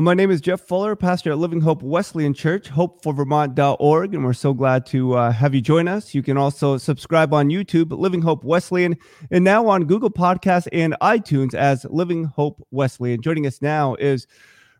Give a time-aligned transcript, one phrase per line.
[0.00, 4.32] Well, my name is Jeff Fuller, pastor at Living Hope Wesleyan Church, hopeforvermont.org, and we're
[4.32, 6.14] so glad to uh, have you join us.
[6.14, 8.96] You can also subscribe on YouTube, Living Hope Wesleyan,
[9.30, 13.20] and now on Google Podcasts and iTunes as Living Hope Wesleyan.
[13.20, 14.26] Joining us now is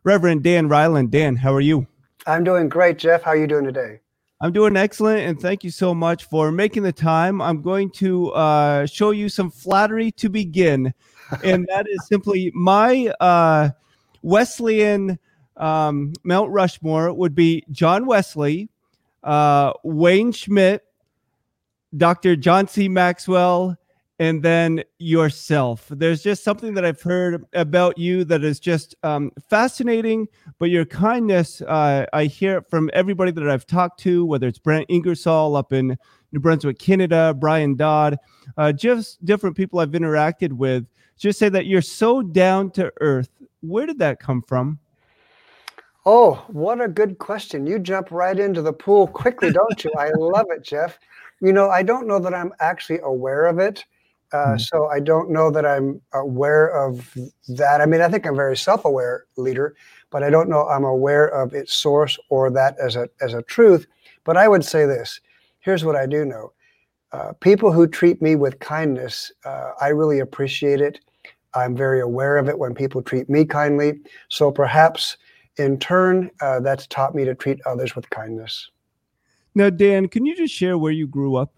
[0.03, 1.11] Reverend Dan Reiland.
[1.11, 1.85] Dan, how are you?
[2.25, 3.21] I'm doing great, Jeff.
[3.21, 3.99] How are you doing today?
[4.41, 7.43] I'm doing excellent, and thank you so much for making the time.
[7.43, 10.95] I'm going to uh, show you some flattery to begin,
[11.43, 13.69] and that is simply my uh,
[14.21, 15.19] Wesleyan
[15.57, 18.69] um, Mount Rushmore would be John Wesley,
[19.23, 20.83] uh, Wayne Schmidt,
[21.95, 22.35] Dr.
[22.35, 22.87] John C.
[22.87, 23.77] Maxwell,
[24.21, 25.87] and then yourself.
[25.89, 30.27] There's just something that I've heard about you that is just um, fascinating,
[30.59, 34.59] but your kindness, uh, I hear it from everybody that I've talked to, whether it's
[34.59, 35.97] Brent Ingersoll up in
[36.31, 38.19] New Brunswick, Canada, Brian Dodd,
[38.57, 40.85] uh, just different people I've interacted with,
[41.17, 43.29] just say that you're so down to earth.
[43.61, 44.79] Where did that come from?
[46.05, 47.67] Oh, what a good question.
[47.67, 49.91] You jump right into the pool quickly, don't you?
[49.97, 50.97] I love it, Jeff.
[51.41, 53.85] You know, I don't know that I'm actually aware of it.
[54.33, 54.57] Uh, hmm.
[54.57, 57.13] so I don't know that I'm aware of
[57.49, 57.81] that.
[57.81, 59.75] I mean, I think I'm a very self-aware leader,
[60.09, 63.41] but I don't know I'm aware of its source or that as a as a
[63.43, 63.87] truth.
[64.23, 65.19] But I would say this:
[65.59, 66.53] here's what I do know.
[67.11, 71.01] Uh, people who treat me with kindness, uh, I really appreciate it.
[71.53, 73.99] I'm very aware of it when people treat me kindly.
[74.29, 75.17] So perhaps
[75.57, 78.69] in turn, uh, that's taught me to treat others with kindness.
[79.53, 81.53] Now, Dan, can you just share where you grew up?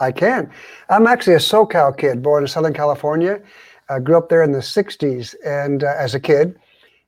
[0.00, 0.50] I can.
[0.90, 3.40] I'm actually a SoCal kid, born in Southern California.
[3.88, 6.58] I grew up there in the 60s and uh, as a kid.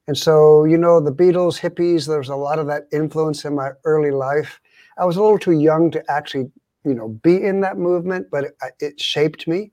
[0.06, 3.55] And so, you know, the Beatles, hippies, there was a lot of that influence in
[3.55, 4.61] my early life.
[4.97, 6.50] I was a little too young to actually,
[6.84, 9.70] you know, be in that movement, but it, it shaped me,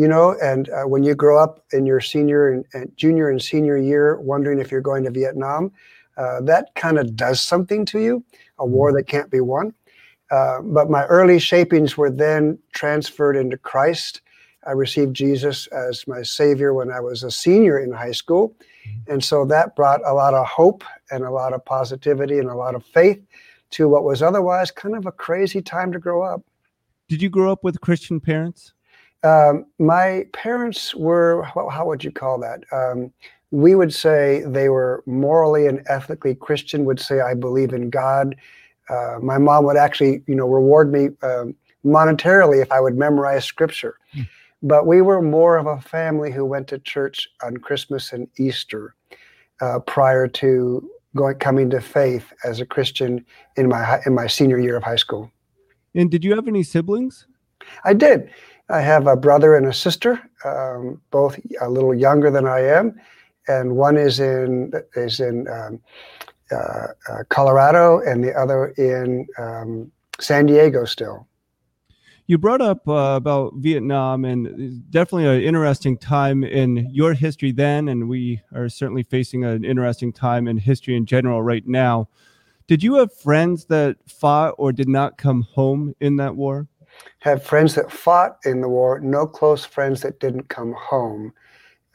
[0.00, 0.34] you know.
[0.40, 4.18] And uh, when you grow up in your senior and, and, junior and senior year,
[4.18, 5.72] wondering if you're going to Vietnam,
[6.16, 8.24] uh, that kind of does something to you,
[8.58, 9.74] a war that can't be won.
[10.30, 14.22] Uh, but my early shapings were then transferred into Christ.
[14.66, 18.56] I received Jesus as my Savior when I was a senior in high school.
[18.88, 19.12] Mm-hmm.
[19.12, 22.54] And so that brought a lot of hope and a lot of positivity and a
[22.54, 23.20] lot of faith
[23.72, 26.40] to what was otherwise kind of a crazy time to grow up.
[27.08, 28.72] Did you grow up with Christian parents?
[29.22, 32.64] Um, my parents were, how would you call that?
[32.72, 33.12] Um,
[33.50, 38.36] we would say they were morally and ethically Christian, would say, I believe in God
[38.90, 41.54] uh, my mom would actually, you know, reward me um,
[41.84, 43.96] monetarily if I would memorize scripture.
[44.14, 44.28] Mm.
[44.62, 48.94] But we were more of a family who went to church on Christmas and Easter
[49.60, 53.24] uh, prior to going coming to faith as a Christian
[53.56, 55.30] in my in my senior year of high school.
[55.94, 57.26] And did you have any siblings?
[57.84, 58.30] I did.
[58.70, 63.00] I have a brother and a sister, um, both a little younger than I am,
[63.48, 65.80] and one is in is in um,
[66.52, 71.26] uh, uh, Colorado and the other in um, San Diego still.
[72.26, 77.88] You brought up uh, about Vietnam, and definitely an interesting time in your history then,
[77.88, 82.08] and we are certainly facing an interesting time in history in general right now.
[82.68, 86.68] Did you have friends that fought or did not come home in that war?
[87.20, 91.32] Had friends that fought in the war, no close friends that didn't come home.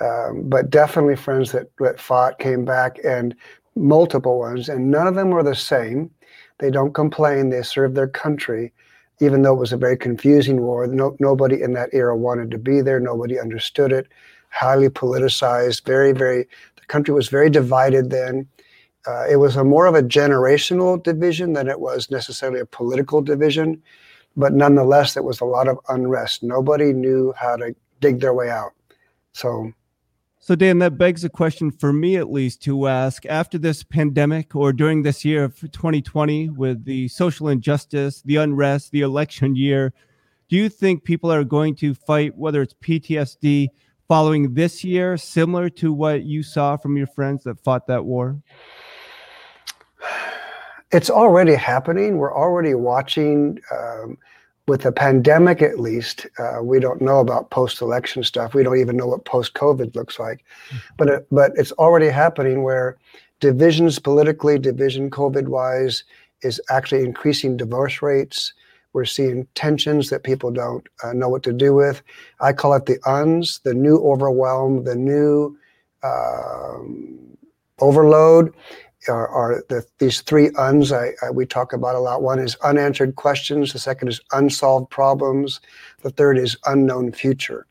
[0.01, 3.33] Um, but definitely friends that, that fought came back and
[3.75, 6.11] multiple ones, and none of them were the same.
[6.59, 7.49] They don't complain.
[7.49, 8.73] They serve their country,
[9.19, 10.87] even though it was a very confusing war.
[10.87, 12.99] No, nobody in that era wanted to be there.
[12.99, 14.07] Nobody understood it.
[14.49, 15.85] Highly politicized.
[15.85, 16.47] Very, very.
[16.77, 18.47] The country was very divided then.
[19.07, 23.21] Uh, it was a more of a generational division than it was necessarily a political
[23.21, 23.81] division,
[24.35, 26.43] but nonetheless, there was a lot of unrest.
[26.43, 28.71] Nobody knew how to dig their way out.
[29.33, 29.71] So
[30.45, 34.55] so, Dan, that begs a question for me at least to ask after this pandemic
[34.55, 39.91] or during this year of 2020 with the social injustice, the unrest, the election year,
[40.47, 43.69] do you think people are going to fight, whether it's PTSD,
[44.07, 48.39] following this year, similar to what you saw from your friends that fought that war?
[50.91, 52.17] It's already happening.
[52.17, 53.57] We're already watching.
[53.71, 54.19] Um,
[54.67, 58.53] with the pandemic at least, uh, we don't know about post-election stuff.
[58.53, 60.77] We don't even know what post-COVID looks like, mm-hmm.
[60.97, 62.97] but it, but it's already happening where
[63.39, 66.03] divisions politically, division COVID-wise,
[66.41, 68.53] is actually increasing divorce rates.
[68.93, 72.01] We're seeing tensions that people don't uh, know what to do with.
[72.39, 75.57] I call it the uns, the new overwhelm, the new
[76.01, 77.37] um,
[77.79, 78.53] overload
[79.07, 82.21] are, are the, these three uns I, I, we talk about a lot.
[82.21, 83.73] One is unanswered questions.
[83.73, 85.61] The second is unsolved problems.
[86.01, 87.67] The third is unknown future.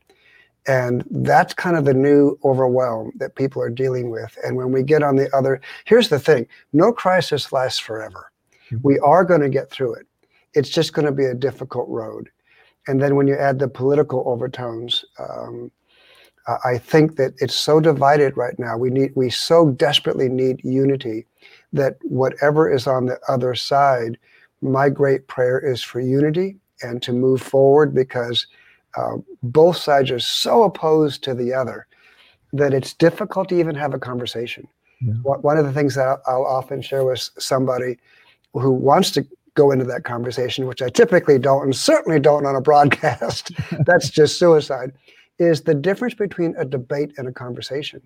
[0.67, 4.35] And that's kind of the new overwhelm that people are dealing with.
[4.43, 8.31] And when we get on the other, here's the thing no crisis lasts forever.
[8.71, 8.77] Mm-hmm.
[8.81, 10.07] We are going to get through it.
[10.53, 12.29] It's just going to be a difficult road.
[12.87, 15.71] And then when you add the political overtones, um,
[16.63, 18.77] I think that it's so divided right now.
[18.77, 21.25] We need, we so desperately need unity
[21.73, 24.17] that whatever is on the other side,
[24.61, 28.47] my great prayer is for unity and to move forward because
[28.95, 31.87] uh, both sides are so opposed to the other
[32.53, 34.67] that it's difficult to even have a conversation.
[35.01, 35.13] Yeah.
[35.23, 37.97] One of the things that I'll often share with somebody
[38.53, 42.55] who wants to go into that conversation, which I typically don't, and certainly don't on
[42.55, 43.51] a broadcast,
[43.85, 44.93] that's just suicide,
[45.39, 48.01] is the difference between a debate and a conversation.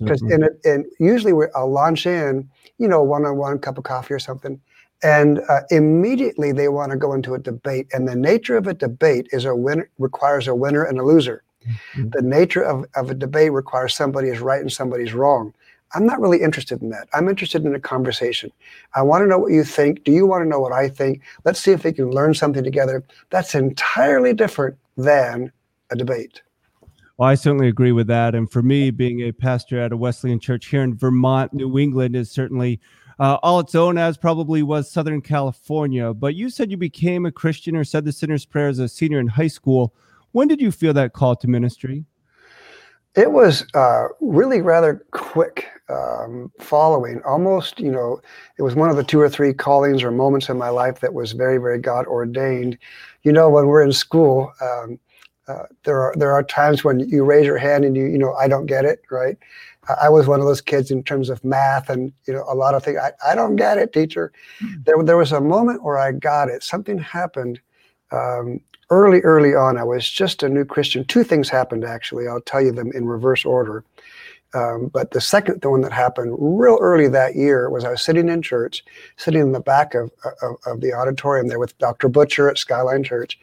[0.00, 2.48] Because in it, and usually we, I'll launch in,
[2.78, 4.58] you know, one-on-one cup of coffee or something,
[5.02, 7.86] and uh, immediately they want to go into a debate.
[7.92, 11.42] And the nature of a debate is a winner requires a winner and a loser.
[11.66, 12.08] Mm-hmm.
[12.10, 15.52] The nature of, of a debate requires somebody is right and somebody's wrong.
[15.94, 17.08] I'm not really interested in that.
[17.12, 18.50] I'm interested in a conversation.
[18.94, 20.04] I want to know what you think.
[20.04, 21.20] Do you want to know what I think?
[21.44, 23.04] Let's see if we can learn something together.
[23.30, 25.52] That's entirely different than
[25.90, 26.42] a debate.
[27.18, 28.34] Well, I certainly agree with that.
[28.34, 32.14] And for me, being a pastor at a Wesleyan church here in Vermont, New England
[32.14, 32.78] is certainly
[33.18, 36.12] uh, all its own, as probably was Southern California.
[36.12, 39.18] But you said you became a Christian or said the sinner's prayer as a senior
[39.18, 39.94] in high school.
[40.32, 42.04] When did you feel that call to ministry?
[43.14, 47.22] It was uh, really rather quick um, following.
[47.22, 48.20] Almost, you know,
[48.58, 51.14] it was one of the two or three callings or moments in my life that
[51.14, 52.76] was very, very God ordained.
[53.22, 54.98] You know, when we're in school, um,
[55.48, 58.34] uh, there are there are times when you raise your hand and you you know
[58.34, 59.36] I don't get it right.
[60.00, 62.74] I was one of those kids in terms of math and you know a lot
[62.74, 62.98] of things.
[62.98, 64.32] I, I don't get it, teacher.
[64.60, 64.82] Mm-hmm.
[64.84, 66.62] There there was a moment where I got it.
[66.62, 67.60] Something happened
[68.10, 68.60] um,
[68.90, 69.78] early early on.
[69.78, 71.04] I was just a new Christian.
[71.04, 72.26] Two things happened actually.
[72.26, 73.84] I'll tell you them in reverse order.
[74.54, 78.28] Um, but the second one that happened real early that year was I was sitting
[78.28, 78.84] in church,
[79.16, 80.10] sitting in the back of,
[80.42, 82.08] of, of the auditorium there with Dr.
[82.08, 83.38] Butcher at Skyline Church.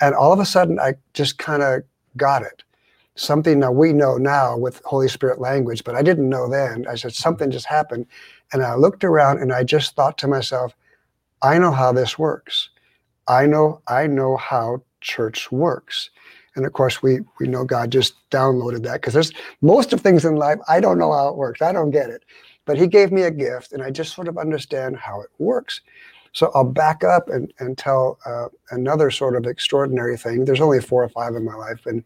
[0.00, 1.82] And all of a sudden, I just kind of
[2.16, 2.62] got it.
[3.14, 6.86] Something that we know now with Holy Spirit language, but I didn't know then.
[6.88, 8.06] I said, something just happened.
[8.52, 10.74] And I looked around and I just thought to myself,
[11.42, 12.70] I know how this works.
[13.28, 16.10] I know, I know how church works.
[16.54, 20.24] And of course, we we know God just downloaded that because there's most of things
[20.24, 21.62] in life I don't know how it works.
[21.62, 22.24] I don't get it,
[22.64, 25.80] but He gave me a gift, and I just sort of understand how it works.
[26.32, 30.44] So I'll back up and and tell uh, another sort of extraordinary thing.
[30.44, 32.04] There's only four or five in my life, and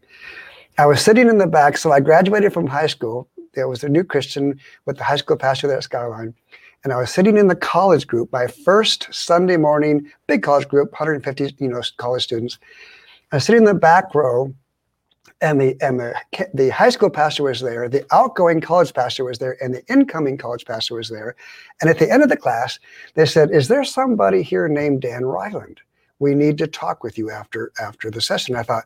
[0.77, 1.77] I was sitting in the back.
[1.77, 3.27] So I graduated from high school.
[3.53, 6.35] There was a new Christian with the high school pastor there at Skyline.
[6.83, 10.91] And I was sitting in the college group, my first Sunday morning, big college group,
[10.91, 12.59] 150, you know, college students.
[13.31, 14.53] I was sitting in the back row,
[15.41, 16.15] and the and the
[16.53, 20.37] the high school pastor was there, the outgoing college pastor was there, and the incoming
[20.37, 21.35] college pastor was there.
[21.81, 22.79] And at the end of the class,
[23.15, 25.79] they said, "Is there somebody here named Dan Reiland?
[26.19, 28.85] We need to talk with you after after the session." I thought,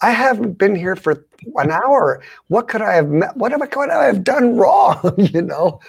[0.00, 1.24] I haven't been here for
[1.56, 2.22] an hour.
[2.48, 3.36] What could I have met?
[3.36, 5.14] What have I, could I have done wrong?
[5.18, 5.80] you know.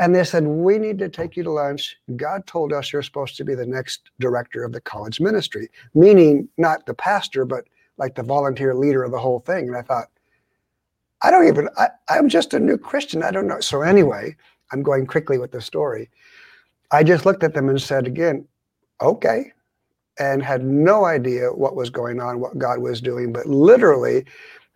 [0.00, 1.96] And they said, We need to take you to lunch.
[2.16, 6.48] God told us you're supposed to be the next director of the college ministry, meaning
[6.56, 7.64] not the pastor, but
[7.96, 9.68] like the volunteer leader of the whole thing.
[9.68, 10.06] And I thought,
[11.22, 13.24] I don't even, I, I'm just a new Christian.
[13.24, 13.60] I don't know.
[13.60, 14.36] So, anyway,
[14.72, 16.10] I'm going quickly with the story.
[16.92, 18.46] I just looked at them and said again,
[19.00, 19.52] okay,
[20.18, 23.32] and had no idea what was going on, what God was doing.
[23.32, 24.24] But literally,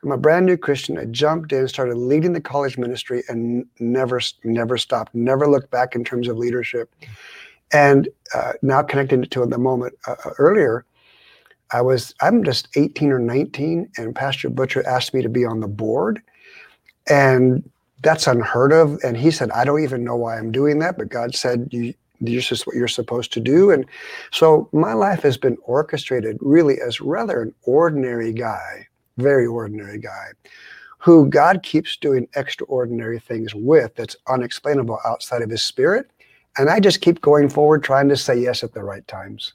[0.02, 0.98] I'm a brand new Christian.
[0.98, 5.14] I jumped in, started leading the college ministry, and never, never stopped.
[5.14, 6.92] Never looked back in terms of leadership.
[7.72, 10.84] And uh, now connecting it to the moment uh, uh earlier,
[11.72, 15.60] I was I'm just 18 or 19, and Pastor Butcher asked me to be on
[15.60, 16.20] the board,
[17.08, 17.68] and
[18.02, 18.98] that's unheard of.
[19.04, 21.94] And he said, I don't even know why I'm doing that, but God said you.
[22.24, 23.72] This is what you're supposed to do.
[23.72, 23.84] And
[24.30, 28.86] so my life has been orchestrated really as rather an ordinary guy
[29.22, 30.32] very ordinary guy
[31.02, 36.08] who God keeps doing extraordinary things with that's unexplainable outside of his spirit.
[36.58, 39.54] And I just keep going forward trying to say yes at the right times.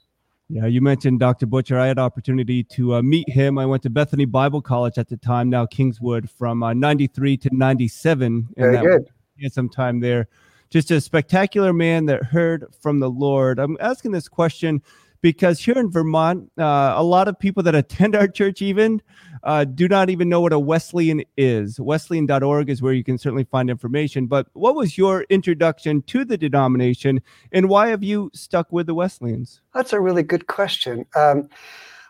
[0.50, 1.46] Yeah, you mentioned Dr.
[1.46, 1.80] Butcher.
[1.80, 3.58] I had opportunity to uh, meet him.
[3.58, 7.50] I went to Bethany Bible College at the time, now Kingswood, from uh, 93 to
[7.56, 8.50] 97.
[8.58, 9.08] Very good.
[9.42, 10.28] Had some time there.
[10.70, 13.58] Just a spectacular man that heard from the Lord.
[13.58, 14.82] I'm asking this question
[15.28, 19.02] because here in Vermont, uh, a lot of people that attend our church even
[19.44, 21.82] uh, do not even know what a Wesleyan is.
[21.82, 24.28] Wesleyan.org is where you can certainly find information.
[24.28, 28.94] But what was your introduction to the denomination, and why have you stuck with the
[28.94, 29.60] Wesleyans?
[29.74, 31.06] That's a really good question.
[31.14, 31.50] Um,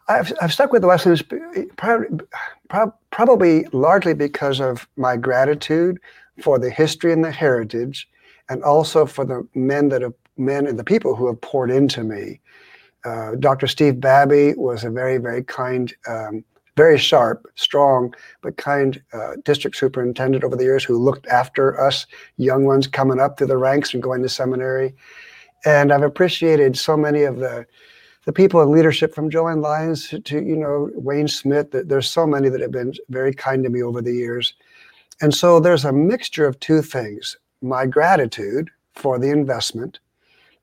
[0.07, 1.23] I've, I've stuck with the Wesleyans
[3.09, 5.99] probably largely because of my gratitude
[6.39, 8.07] for the history and the heritage,
[8.47, 12.03] and also for the men that have men and the people who have poured into
[12.03, 12.39] me.
[13.05, 13.67] Uh, Dr.
[13.67, 16.43] Steve Babby was a very, very kind, um,
[16.75, 22.05] very sharp, strong, but kind uh, district superintendent over the years who looked after us
[22.37, 24.93] young ones coming up through the ranks and going to seminary.
[25.65, 27.65] And I've appreciated so many of the
[28.25, 31.71] the people in leadership from Joanne Lyons to, to you know Wayne Schmidt.
[31.71, 34.53] There's so many that have been very kind to me over the years.
[35.21, 39.99] And so there's a mixture of two things my gratitude for the investment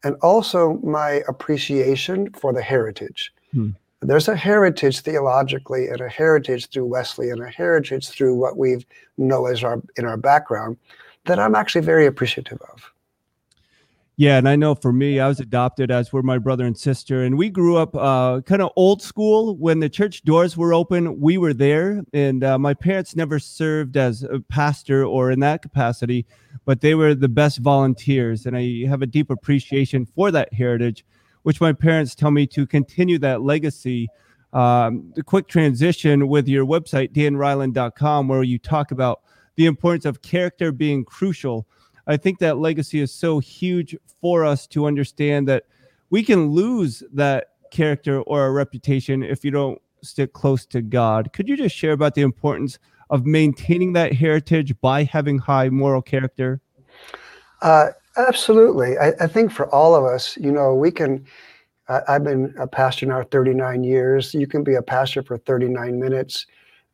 [0.05, 3.33] and also my appreciation for the heritage.
[3.53, 3.71] Hmm.
[4.03, 8.85] There's a heritage theologically and a heritage through Wesley and a heritage through what we
[9.17, 10.77] know as our in our background
[11.25, 12.93] that I'm actually very appreciative of.
[14.17, 17.25] Yeah, and I know for me, I was adopted as were my brother and sister,
[17.25, 19.57] and we grew up uh, kind of old school.
[19.57, 23.97] When the church doors were open, we were there, and uh, my parents never served
[23.97, 26.27] as a pastor or in that capacity,
[26.65, 31.05] but they were the best volunteers, and I have a deep appreciation for that heritage,
[31.43, 34.09] which my parents tell me to continue that legacy.
[34.53, 39.23] Um, the quick transition with your website, danreiland.com, where you talk about
[39.57, 41.67] the importance of character being crucial
[42.07, 45.65] I think that legacy is so huge for us to understand that
[46.11, 51.33] we can lose that character or a reputation if you don't stick close to God.
[51.33, 52.79] Could you just share about the importance
[53.11, 56.61] of maintaining that heritage by having high moral character?
[57.63, 58.99] Uh, absolutely.
[58.99, 61.25] I, I, think for all of us, you know, we can.
[61.89, 64.35] I, I've been a pastor now 39 years.
[64.35, 66.47] You can be a pastor for 39 minutes,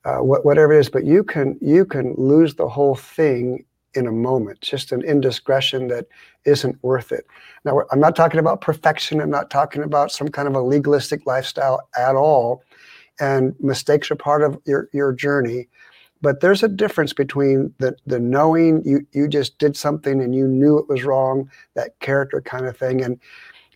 [0.05, 4.13] uh, whatever it is, but you can you can lose the whole thing in a
[4.13, 6.07] moment, just an indiscretion that
[6.45, 7.27] isn't worth it.
[7.65, 9.21] Now, I'm not talking about perfection.
[9.21, 12.63] I'm not talking about some kind of a legalistic lifestyle at all.
[13.19, 15.69] And mistakes are part of your, your journey.
[16.23, 20.47] But there's a difference between the, the knowing you, you just did something and you
[20.47, 23.03] knew it was wrong, that character kind of thing.
[23.03, 23.19] And,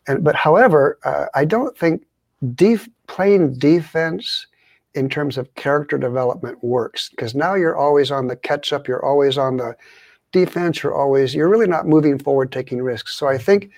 [0.07, 2.07] and but however, uh, I don't think
[2.55, 4.47] def, playing defense
[4.95, 9.05] in terms of character development works because now you're always on the catch up, you're
[9.05, 9.75] always on the
[10.33, 13.15] defense, you're always, you're really not moving forward, taking risks.
[13.15, 13.71] So I think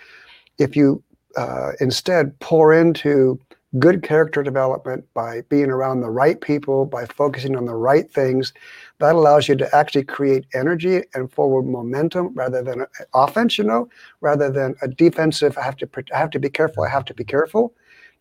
[0.59, 1.03] if you
[1.37, 3.39] uh, instead pour into
[3.79, 8.53] good character development by being around the right people, by focusing on the right things,
[9.01, 13.89] that allows you to actually create energy and forward momentum rather than offense, you know,
[14.21, 17.15] rather than a defensive, I have to, I have to be careful, I have to
[17.15, 17.75] be careful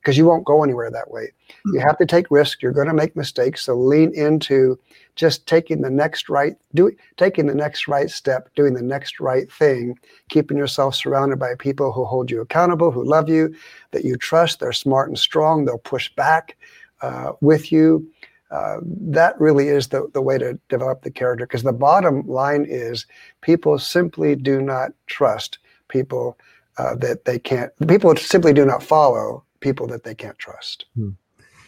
[0.05, 1.31] because you won't go anywhere that way.
[1.65, 1.87] You mm-hmm.
[1.87, 2.61] have to take risks.
[2.61, 3.63] You're going to make mistakes.
[3.63, 4.77] So lean into
[5.15, 9.51] just taking the next right, do taking the next right step, doing the next right
[9.51, 9.97] thing,
[10.29, 13.55] keeping yourself surrounded by people who hold you accountable, who love you,
[13.91, 14.59] that you trust.
[14.59, 15.65] They're smart and strong.
[15.65, 16.55] They'll push back
[17.01, 18.07] uh, with you.
[18.51, 22.63] Uh, that really is the, the way to develop the character because the bottom line
[22.69, 23.07] is
[23.41, 25.57] people simply do not trust
[25.87, 26.37] people
[26.77, 30.85] uh, that they can't, people simply do not follow people that they can't trust.
[30.95, 31.11] Hmm.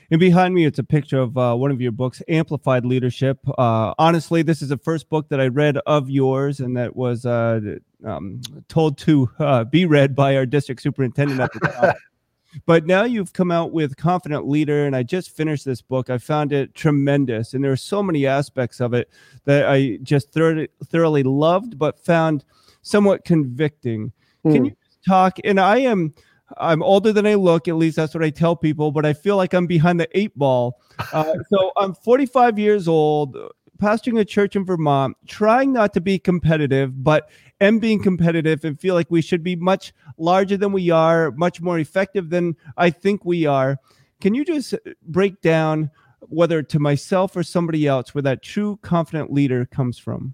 [0.10, 3.40] And behind me, it's a picture of uh, one of your books, Amplified Leadership.
[3.58, 7.26] Uh, honestly, this is the first book that I read of yours, and that was
[7.26, 7.60] uh,
[8.06, 11.94] um, told to uh, be read by our district superintendent at the time.
[12.66, 16.10] but now you've come out with Confident Leader, and I just finished this book.
[16.10, 19.10] I found it tremendous, and there are so many aspects of it
[19.44, 22.46] that I just thoroughly, thoroughly loved, but found
[22.82, 24.14] somewhat convicting.
[24.46, 24.54] Mm.
[24.54, 24.66] Can hmm.
[24.66, 25.38] you talk?
[25.44, 26.14] And I am
[26.58, 27.68] I'm older than I look.
[27.68, 28.92] At least that's what I tell people.
[28.92, 30.80] But I feel like I'm behind the eight ball.
[31.12, 33.36] Uh, so I'm 45 years old,
[33.80, 38.80] pastoring a church in Vermont, trying not to be competitive, but am being competitive and
[38.80, 42.90] feel like we should be much larger than we are, much more effective than I
[42.90, 43.78] think we are.
[44.22, 44.74] Can you just
[45.04, 50.34] break down whether to myself or somebody else where that true confident leader comes from?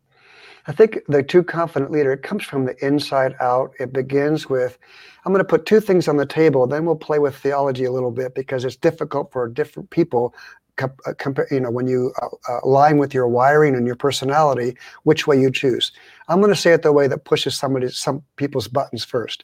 [0.65, 3.73] I think the too confident leader, it comes from the inside out.
[3.79, 4.77] It begins with,
[5.25, 7.91] I'm going to put two things on the table, then we'll play with theology a
[7.91, 10.33] little bit because it's difficult for different people.
[10.81, 11.13] Uh,
[11.51, 15.39] you know, when you uh, uh, align with your wiring and your personality, which way
[15.39, 15.91] you choose.
[16.29, 19.43] I'm going to say it the way that pushes somebody, some people's buttons first.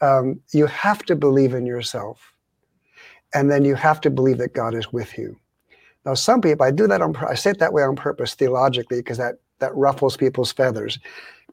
[0.00, 2.32] Um, you have to believe in yourself,
[3.34, 5.36] and then you have to believe that God is with you.
[6.04, 8.98] Now, some people, I do that on, I say it that way on purpose theologically
[8.98, 10.98] because that that ruffles people's feathers.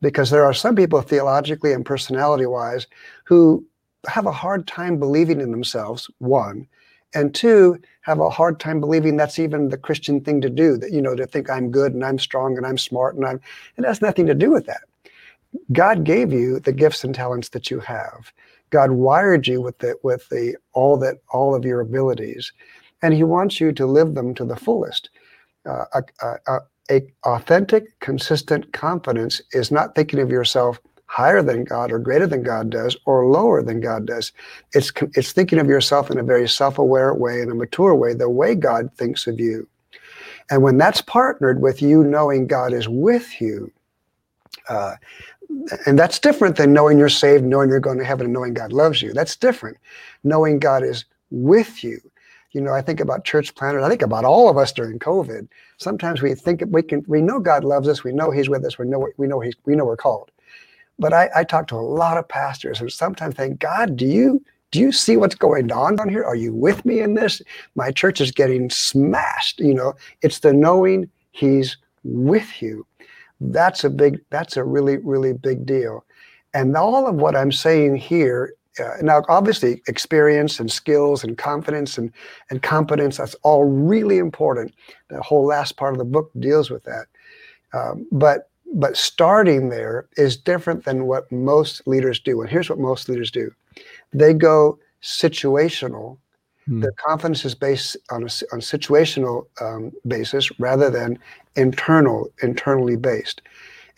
[0.01, 2.85] Because there are some people theologically and personality wise
[3.25, 3.65] who
[4.07, 6.67] have a hard time believing in themselves one
[7.15, 10.91] and two have a hard time believing that's even the christian thing to do that
[10.91, 13.41] you know to think i'm good and i'm strong and i'm smart and i'm
[13.77, 14.81] it has nothing to do with that.
[15.71, 18.31] God gave you the gifts and talents that you have.
[18.69, 22.51] God wired you with the with the all that all of your abilities.
[23.01, 25.09] And he wants you to live them to the fullest.
[25.65, 26.59] Uh, a, a,
[26.91, 32.43] a authentic, consistent confidence is not thinking of yourself higher than God or greater than
[32.43, 34.31] God does or lower than God does.
[34.73, 38.29] It's it's thinking of yourself in a very self-aware way, in a mature way, the
[38.29, 39.67] way God thinks of you.
[40.49, 43.71] And when that's partnered with you knowing God is with you,
[44.69, 44.95] uh,
[45.85, 48.73] and that's different than knowing you're saved, knowing you're going to heaven, and knowing God
[48.73, 49.13] loves you.
[49.13, 49.77] That's different.
[50.23, 51.99] Knowing God is with you.
[52.55, 53.83] You know, I think about church planners.
[53.83, 55.49] I think about all of us during COVID.
[55.77, 58.05] Sometimes we think we can, we know God loves us.
[58.05, 58.79] We know He's with us.
[58.79, 60.31] We know we know He's we know we're called.
[60.97, 64.41] But I, I talk to a lot of pastors who sometimes think, God, do you
[64.71, 66.23] do you see what's going on down here?
[66.23, 67.41] Are you with me in this?
[67.75, 69.59] My church is getting smashed.
[69.59, 72.87] You know, it's the knowing He's with you.
[73.41, 74.21] That's a big.
[74.29, 76.05] That's a really really big deal.
[76.53, 81.97] And all of what I'm saying here uh, now obviously experience and skills and confidence
[81.97, 82.11] and,
[82.49, 84.73] and competence that's all really important.
[85.09, 87.05] The whole last part of the book deals with that.
[87.73, 92.41] Um, but but starting there is different than what most leaders do.
[92.41, 93.51] And here's what most leaders do.
[94.13, 96.17] They go situational.
[96.65, 96.79] Hmm.
[96.79, 101.19] their confidence is based on a on situational um, basis rather than
[101.55, 103.41] internal internally based.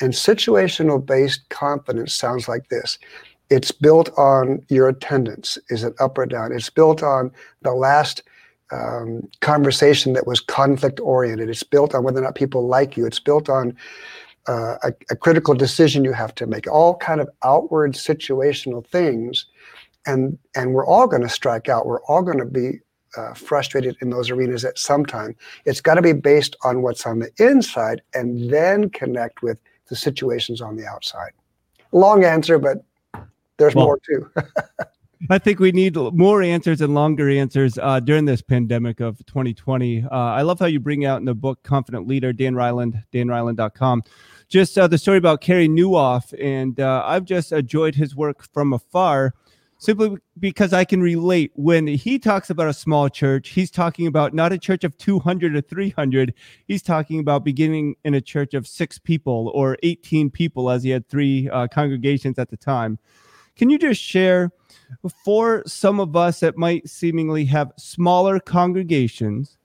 [0.02, 3.00] And situational based confidence sounds like this
[3.50, 5.58] it's built on your attendance.
[5.70, 6.52] Is it up or down?
[6.52, 8.24] It's built on the last
[8.72, 11.50] um, conversation that was conflict oriented.
[11.50, 13.06] It's built on whether or not people like you.
[13.06, 13.78] It's built on
[14.48, 16.68] uh, a, a, critical decision you have to make.
[16.68, 19.46] All kind of outward situational things,
[20.06, 21.86] and and we're all going to strike out.
[21.86, 22.80] We're all going to be
[23.18, 25.36] uh, frustrated in those arenas at some time.
[25.66, 29.96] It's got to be based on what's on the inside, and then connect with the
[29.96, 31.32] situations on the outside.
[31.92, 32.84] Long answer, but
[33.58, 34.30] there's well, more too.
[35.30, 40.04] I think we need more answers and longer answers uh, during this pandemic of 2020.
[40.04, 44.04] Uh, I love how you bring out in the book Confident Leader, Dan Reiland, danreiland.com,
[44.48, 46.34] just uh, the story about Carey Nieuwhof.
[46.40, 49.34] And uh, I've just enjoyed his work from afar
[49.80, 51.52] simply because I can relate.
[51.56, 55.56] When he talks about a small church, he's talking about not a church of 200
[55.56, 56.34] or 300.
[56.68, 60.92] He's talking about beginning in a church of six people or 18 people, as he
[60.92, 63.00] had three uh, congregations at the time.
[63.58, 64.52] Can you just share
[65.26, 69.58] for some of us that might seemingly have smaller congregations,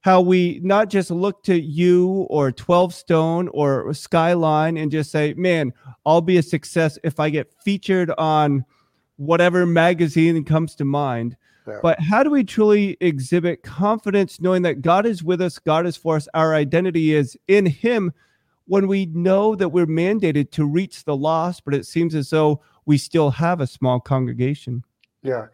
[0.00, 5.72] how we not just look to you or 12Stone or Skyline and just say, man,
[6.04, 8.64] I'll be a success if I get featured on
[9.16, 11.36] whatever magazine comes to mind.
[11.66, 11.80] Yeah.
[11.82, 15.96] But how do we truly exhibit confidence knowing that God is with us, God is
[15.96, 18.12] for us, our identity is in Him
[18.66, 22.62] when we know that we're mandated to reach the lost, but it seems as though
[22.86, 24.84] we still have a small congregation.
[25.22, 25.46] Yeah.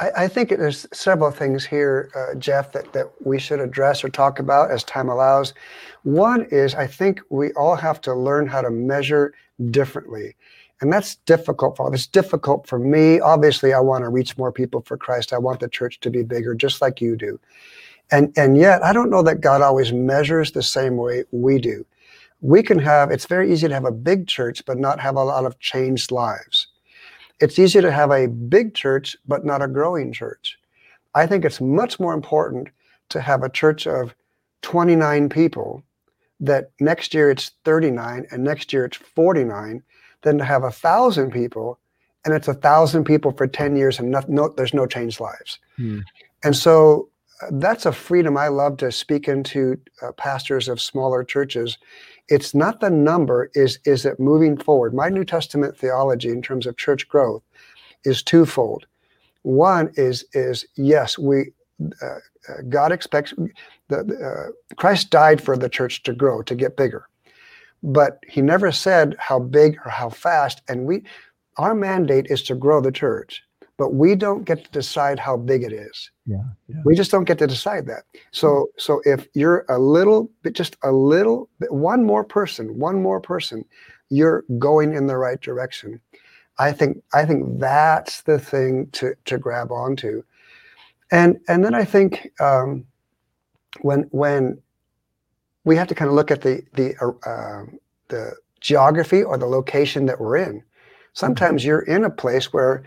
[0.00, 4.08] I, I think there's several things here, uh, Jeff, that, that we should address or
[4.08, 5.54] talk about as time allows.
[6.02, 9.34] One is I think we all have to learn how to measure
[9.70, 10.36] differently.
[10.80, 13.20] And that's difficult for it's difficult for me.
[13.20, 15.32] Obviously, I want to reach more people for Christ.
[15.32, 17.40] I want the church to be bigger, just like you do.
[18.10, 21.86] And and yet I don't know that God always measures the same way we do.
[22.40, 25.24] We can have, it's very easy to have a big church, but not have a
[25.24, 26.63] lot of changed lives.
[27.40, 30.58] It's easy to have a big church, but not a growing church.
[31.14, 32.68] I think it's much more important
[33.10, 34.14] to have a church of
[34.62, 35.82] 29 people
[36.40, 39.82] that next year it's 39 and next year it's 49
[40.22, 41.78] than to have a thousand people
[42.24, 45.58] and it's a thousand people for 10 years and no, no there's no changed lives.
[45.76, 46.00] Hmm.
[46.42, 47.08] And so
[47.42, 51.78] uh, that's a freedom I love to speak into uh, pastors of smaller churches
[52.28, 54.94] it's not the number is is it moving forward?
[54.94, 57.42] My new testament theology in terms of church growth
[58.04, 58.86] is twofold.
[59.42, 61.52] One is is yes we
[62.02, 62.06] uh,
[62.48, 63.34] uh god expects
[63.88, 67.08] the uh, christ died for the church to grow to get bigger.
[67.82, 71.04] But he never said how big or how fast and we
[71.58, 73.43] our mandate is to grow the church
[73.76, 76.10] but we don't get to decide how big it is.
[76.26, 76.36] Yeah,
[76.68, 78.04] yeah, We just don't get to decide that.
[78.30, 83.02] So so if you're a little bit just a little bit one more person, one
[83.02, 83.64] more person,
[84.10, 86.00] you're going in the right direction.
[86.58, 90.22] I think I think that's the thing to to grab onto.
[91.10, 92.86] And and then I think um,
[93.80, 94.58] when when
[95.64, 96.94] we have to kind of look at the the
[97.26, 97.64] uh,
[98.08, 100.62] the geography or the location that we're in.
[101.12, 101.68] Sometimes mm-hmm.
[101.68, 102.84] you're in a place where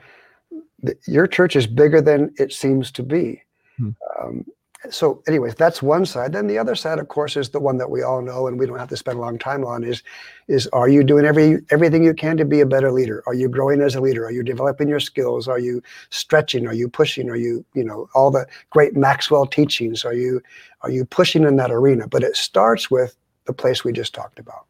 [1.08, 3.42] your church is bigger than it seems to be.
[3.78, 3.90] Hmm.
[4.20, 4.46] Um,
[4.92, 6.34] so anyways that's one side.
[6.34, 8.66] Then the other side of course is the one that we all know and we
[8.66, 10.04] don't have to spend a long time on is
[10.48, 13.24] is are you doing every everything you can to be a better leader?
[13.26, 14.26] Are you growing as a leader?
[14.26, 15.48] Are you developing your skills?
[15.48, 16.68] Are you stretching?
[16.68, 17.30] Are you pushing?
[17.30, 20.06] Are you you know all the great maxwell teachings?
[20.06, 20.42] Are you
[20.82, 22.08] are you pushing in that arena?
[22.08, 24.68] But it starts with the place we just talked about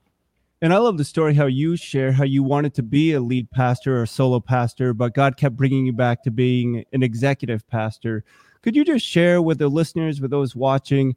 [0.62, 3.50] and I love the story how you share how you wanted to be a lead
[3.52, 8.24] pastor or solo pastor, but God kept bringing you back to being an executive pastor.
[8.64, 11.16] Could you just share with the listeners, with those watching,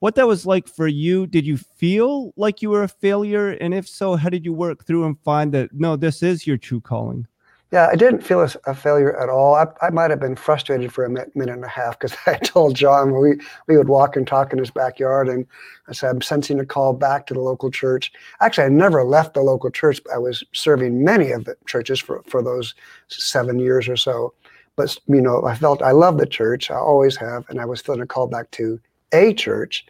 [0.00, 1.26] what that was like for you?
[1.26, 3.50] Did you feel like you were a failure?
[3.50, 6.58] And if so, how did you work through and find that no, this is your
[6.58, 7.26] true calling?
[7.72, 9.54] Yeah, I didn't feel a, failure at all.
[9.54, 12.34] I, I might have been frustrated for a minute, minute and a half because I
[12.34, 15.46] told John we we would walk and talk in his backyard, and
[15.88, 18.12] I said I'm sensing a call back to the local church.
[18.40, 20.02] Actually, I never left the local church.
[20.12, 22.74] I was serving many of the churches for for those
[23.08, 24.34] seven years or so,
[24.76, 26.70] but you know, I felt I love the church.
[26.70, 28.78] I always have, and I was feeling a call back to
[29.12, 29.86] a church.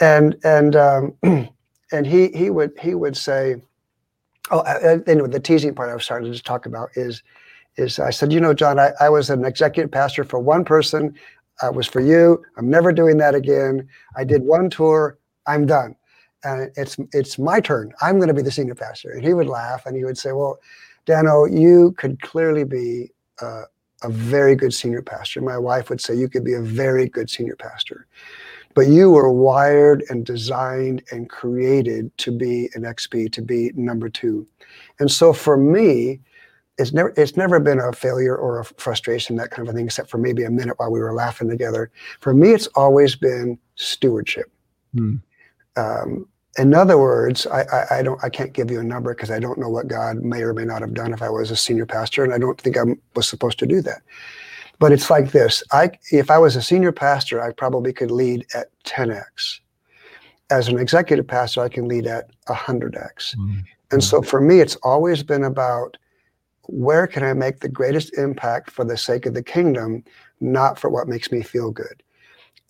[0.00, 1.14] And and um,
[1.92, 3.56] and he he would he would say,
[4.50, 4.60] oh,
[5.06, 7.22] anyway, the teasing part I was starting to talk about is
[7.76, 11.14] is I said, you know, John, I, I was an executive pastor for one person.
[11.62, 12.42] I was for you.
[12.56, 13.88] I'm never doing that again.
[14.16, 15.18] I did one tour.
[15.46, 15.94] I'm done.
[16.44, 17.92] And it's it's my turn.
[18.00, 19.10] I'm going to be the senior pastor.
[19.10, 20.58] And he would laugh and he would say, well,
[21.06, 23.62] Dano, you could clearly be uh,
[24.02, 25.40] a very good senior pastor.
[25.40, 28.06] My wife would say you could be a very good senior pastor.
[28.78, 34.08] But you were wired and designed and created to be an XP, to be number
[34.08, 34.46] two.
[35.00, 36.20] And so for me,
[36.78, 39.86] it's never it's never been a failure or a frustration, that kind of a thing,
[39.86, 41.90] except for maybe a minute while we were laughing together.
[42.20, 44.48] For me, it's always been stewardship.
[44.94, 45.16] Hmm.
[45.76, 49.32] Um, in other words, I, I, I, don't I can't give you a number because
[49.32, 51.56] I don't know what God may or may not have done if I was a
[51.56, 52.82] senior pastor, and I don't think I
[53.16, 54.02] was supposed to do that.
[54.78, 58.46] But it's like this: I if I was a senior pastor, I probably could lead
[58.54, 59.60] at 10x.
[60.50, 63.36] As an executive pastor, I can lead at 100x.
[63.36, 63.58] Mm-hmm.
[63.90, 65.96] And so for me, it's always been about
[66.68, 70.04] where can I make the greatest impact for the sake of the kingdom,
[70.40, 72.02] not for what makes me feel good.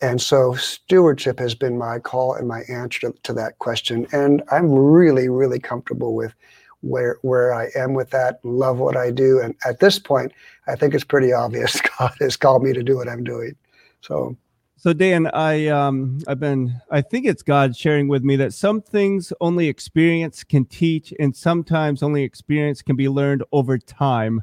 [0.00, 4.06] And so stewardship has been my call and my answer to, to, that question.
[4.12, 6.32] And I'm really, really comfortable with
[6.80, 9.40] where where I am with that, love what I do.
[9.40, 10.32] And at this point,
[10.66, 13.56] I think it's pretty obvious God has called me to do what I'm doing.
[14.00, 14.36] So
[14.76, 18.80] so Dan, I um I've been I think it's God sharing with me that some
[18.80, 24.42] things only experience can teach and sometimes only experience can be learned over time.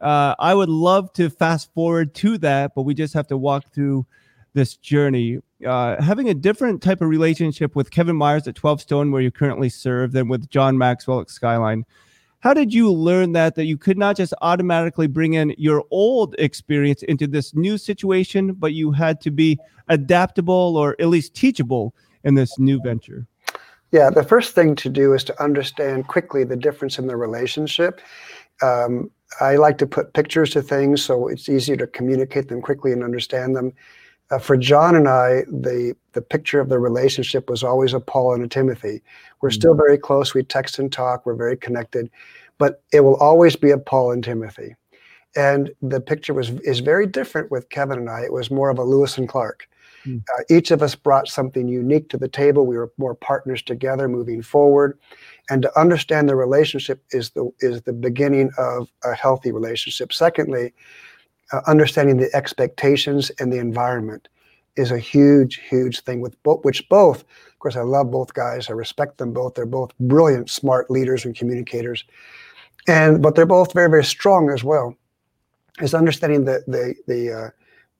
[0.00, 3.72] Uh, I would love to fast forward to that, but we just have to walk
[3.72, 4.06] through
[4.54, 5.38] this journey.
[5.64, 9.68] Uh, having a different type of relationship with Kevin Myers at 12Stone, where you currently
[9.68, 11.84] serve, than with John Maxwell at Skyline.
[12.40, 16.34] How did you learn that that you could not just automatically bring in your old
[16.38, 21.94] experience into this new situation, but you had to be adaptable or at least teachable
[22.24, 23.28] in this new venture?
[23.92, 28.00] Yeah, the first thing to do is to understand quickly the difference in the relationship.
[28.60, 32.92] Um, I like to put pictures to things so it's easier to communicate them quickly
[32.92, 33.72] and understand them
[34.32, 38.34] uh, for John and I, the the picture of the relationship was always a Paul
[38.34, 39.02] and a Timothy.
[39.40, 39.54] We're mm-hmm.
[39.54, 40.34] still very close.
[40.34, 41.24] We text and talk.
[41.24, 42.10] We're very connected,
[42.58, 44.74] but it will always be a Paul and Timothy.
[45.36, 48.22] And the picture was is very different with Kevin and I.
[48.22, 49.68] It was more of a Lewis and Clark.
[50.06, 50.18] Mm-hmm.
[50.18, 52.66] Uh, each of us brought something unique to the table.
[52.66, 54.98] We were more partners together, moving forward.
[55.50, 60.12] And to understand the relationship is the is the beginning of a healthy relationship.
[60.12, 60.72] Secondly,
[61.52, 64.28] uh, understanding the expectations and the environment
[64.76, 68.70] is a huge, huge thing with both, which both, of course, I love both guys.
[68.70, 69.54] I respect them both.
[69.54, 72.04] They're both brilliant, smart leaders and communicators.
[72.88, 74.96] And, but they're both very, very strong as well,
[75.80, 77.50] is understanding the, the, the, uh,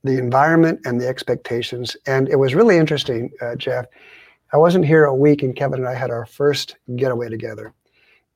[0.02, 1.96] the environment and the expectations.
[2.06, 3.86] And it was really interesting, uh, Jeff.
[4.52, 7.72] I wasn't here a week and Kevin and I had our first getaway together.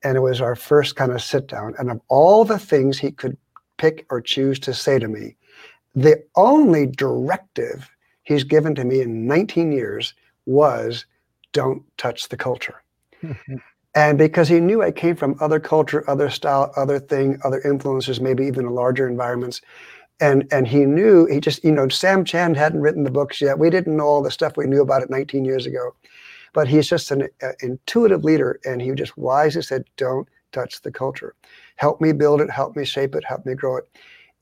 [0.03, 1.73] And it was our first kind of sit down.
[1.79, 3.35] And of all the things he could
[3.77, 5.35] pick or choose to say to me.
[5.95, 7.89] The only directive
[8.23, 10.13] he's given to me in 19 years
[10.45, 11.05] was
[11.53, 12.83] don't touch the culture.
[13.95, 18.21] and because he knew I came from other culture, other style, other thing, other influences,
[18.21, 19.61] maybe even larger environments.
[20.19, 23.59] And and he knew he just, you know, Sam Chand hadn't written the books yet.
[23.59, 25.95] We didn't know all the stuff we knew about it 19 years ago.
[26.53, 30.91] But he's just an uh, intuitive leader and he just wisely said, don't touch the
[30.91, 31.35] culture.
[31.75, 33.89] Help me build it, help me shape it, help me grow it.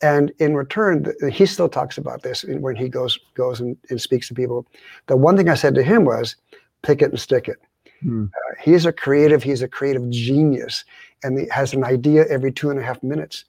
[0.01, 4.27] And in return, he still talks about this when he goes goes and, and speaks
[4.27, 4.67] to people.
[5.07, 6.35] The one thing I said to him was,
[6.81, 7.57] pick it and stick it.
[8.01, 8.25] Hmm.
[8.25, 9.41] Uh, he's a creative.
[9.41, 10.83] He's a creative genius,
[11.23, 13.45] and he has an idea every two and a half minutes.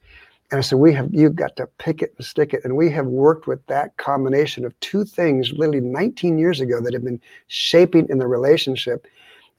[0.50, 2.64] And I said, we have, you've got to pick it and stick it.
[2.64, 6.92] And we have worked with that combination of two things literally 19 years ago that
[6.92, 9.08] have been shaping in the relationship.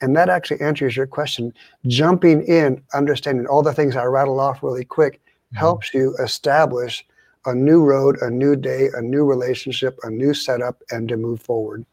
[0.01, 1.53] And that actually answers your question.
[1.88, 5.57] Jumping in, understanding all the things I rattle off really quick mm-hmm.
[5.57, 7.05] helps you establish
[7.45, 11.41] a new road, a new day, a new relationship, a new setup, and to move
[11.41, 11.86] forward.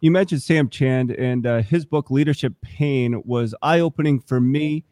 [0.00, 4.84] You mentioned Sam Chand, and uh, his book, Leadership Pain, was eye opening for me,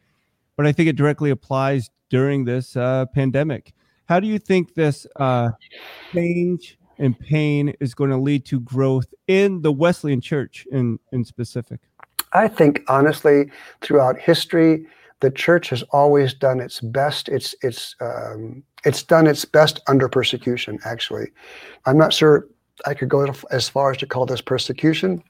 [0.57, 3.73] but I think it directly applies during this uh, pandemic.
[4.07, 5.51] How do you think this uh,
[6.13, 11.25] change and pain is going to lead to growth in the Wesleyan Church in, in
[11.25, 11.81] specific?
[12.35, 14.87] I think, honestly, throughout history,
[15.21, 17.29] the church has always done its best.
[17.29, 20.79] It's it's um, it's done its best under persecution.
[20.85, 21.31] Actually,
[21.87, 22.47] I'm not sure
[22.87, 25.23] I could go as far as to call this persecution,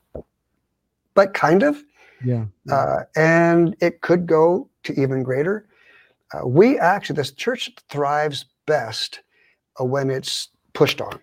[1.14, 1.82] but kind of.
[2.24, 2.46] Yeah.
[2.70, 5.66] Uh, and it could go to even greater.
[6.32, 9.20] Uh, we actually, this church thrives best
[9.78, 11.18] uh, when it's pushed on.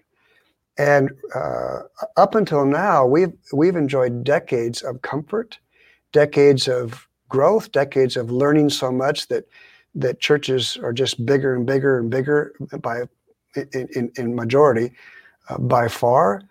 [0.78, 1.82] And uh,
[2.17, 5.60] up until now, we've we've enjoyed decades of comfort,
[6.12, 9.45] decades of growth, decades of learning so much that
[9.95, 13.02] that churches are just bigger and bigger and bigger by
[13.56, 14.91] in, in, in majority
[15.50, 16.41] uh, by far.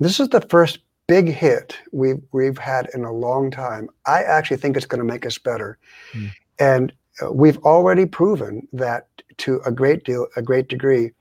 [0.00, 3.88] This is the first big hit we've we've had in a long time.
[4.06, 5.78] I actually think it's going to make us better,
[6.12, 6.30] mm.
[6.58, 11.12] and uh, we've already proven that to a great deal, a great degree,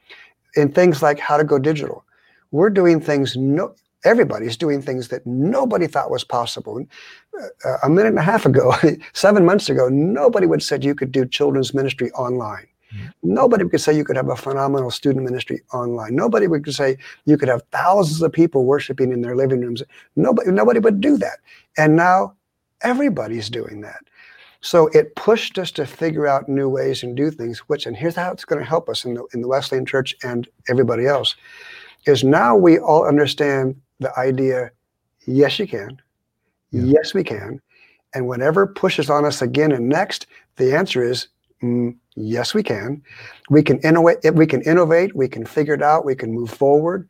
[0.56, 2.04] in things like how to go digital.
[2.52, 6.86] We're doing things no everybody's doing things that nobody thought was possible.
[7.66, 8.74] Uh, a minute and a half ago,
[9.14, 12.68] seven months ago, nobody would have said you could do children's ministry online.
[12.94, 13.08] Mm-hmm.
[13.24, 16.16] Nobody could say you could have a phenomenal student ministry online.
[16.16, 19.84] Nobody would say you could have thousands of people worshiping in their living rooms.
[20.16, 21.40] Nobody, nobody would do that.
[21.78, 22.36] And now
[22.82, 24.00] everybody's doing that.
[24.62, 28.16] So it pushed us to figure out new ways and do things, which, and here's
[28.16, 31.36] how it's going to help us in the, in the Wesleyan Church and everybody else,
[32.06, 34.72] is now we all understand the idea
[35.26, 36.02] yes, you can.
[36.72, 36.84] Yeah.
[36.84, 37.62] Yes, we can.
[38.14, 41.28] And whenever pushes on us again and next, the answer is
[41.62, 43.02] mm, yes, we can.
[43.50, 44.34] We can innovate.
[44.34, 45.16] We can innovate.
[45.16, 46.06] We can figure it out.
[46.06, 47.08] We can move forward.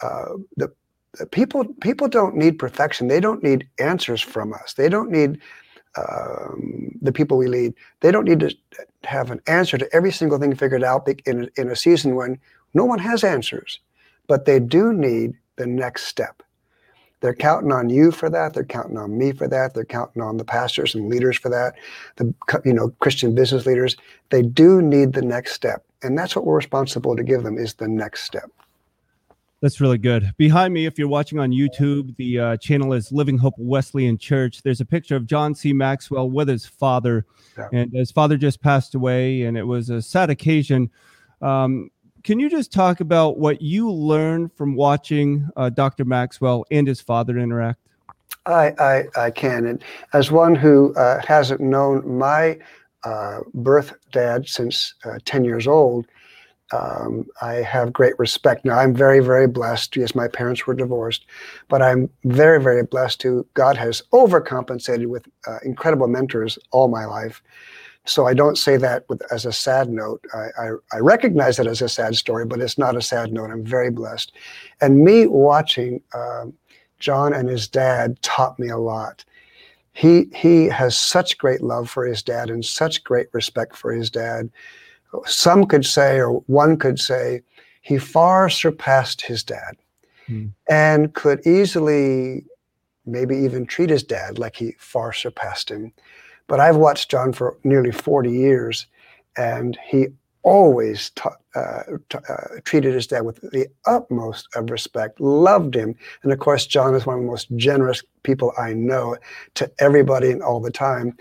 [0.00, 0.72] Uh, the,
[1.18, 3.08] the people people don't need perfection.
[3.08, 4.74] They don't need answers from us.
[4.74, 5.40] They don't need
[5.96, 7.74] um, the people we lead.
[8.00, 8.54] They don't need to
[9.04, 12.38] have an answer to every single thing figured out in in a season when
[12.74, 13.80] no one has answers,
[14.28, 16.42] but they do need the next step.
[17.20, 18.54] They're counting on you for that.
[18.54, 19.74] They're counting on me for that.
[19.74, 21.74] They're counting on the pastors and leaders for that.
[22.16, 23.94] The you know Christian business leaders.
[24.30, 27.74] They do need the next step, and that's what we're responsible to give them is
[27.74, 28.50] the next step.
[29.60, 30.32] That's really good.
[30.38, 34.62] Behind me, if you're watching on YouTube, the uh, channel is Living Hope Wesleyan Church.
[34.62, 35.74] There's a picture of John C.
[35.74, 37.26] Maxwell with his father,
[37.58, 37.68] yeah.
[37.70, 40.90] and his father just passed away, and it was a sad occasion.
[41.42, 41.90] Um,
[42.22, 46.04] can you just talk about what you learned from watching uh, Dr.
[46.04, 47.80] Maxwell and his father interact?
[48.46, 49.66] I, I, I can.
[49.66, 52.58] And as one who uh, hasn't known my
[53.04, 56.06] uh, birth dad since uh, 10 years old,
[56.72, 58.64] um, I have great respect.
[58.64, 59.96] Now, I'm very, very blessed.
[59.96, 61.26] Yes, my parents were divorced,
[61.68, 67.06] but I'm very, very blessed to God has overcompensated with uh, incredible mentors all my
[67.06, 67.42] life.
[68.06, 70.24] So I don't say that with, as a sad note.
[70.32, 73.50] I, I, I, recognize it as a sad story, but it's not a sad note.
[73.50, 74.32] I'm very blessed.
[74.80, 76.54] And me watching um,
[76.98, 79.24] John and his dad taught me a lot.
[79.92, 84.08] He, he has such great love for his dad and such great respect for his
[84.08, 84.50] dad.
[85.26, 87.42] Some could say, or one could say,
[87.82, 89.76] he far surpassed his dad
[90.26, 90.46] hmm.
[90.68, 92.44] and could easily
[93.06, 95.92] maybe even treat his dad like he far surpassed him.
[96.50, 98.88] But I've watched John for nearly 40 years,
[99.36, 100.08] and he
[100.42, 101.12] always
[101.54, 105.94] uh, t- uh, treated his dad with the utmost of respect, loved him.
[106.24, 109.16] And of course, John is one of the most generous people I know
[109.54, 111.16] to everybody and all the time.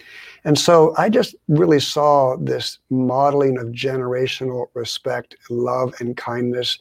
[0.46, 6.80] And so I just really saw this modeling of generational respect, love, and kindness.